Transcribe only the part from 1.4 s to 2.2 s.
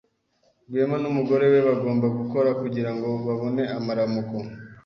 we bombi bagomba